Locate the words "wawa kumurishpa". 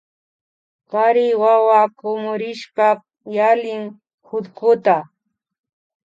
1.43-2.87